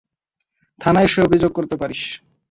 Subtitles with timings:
[0.81, 2.01] থানায় এসে অভিযোগ করতে পারিস।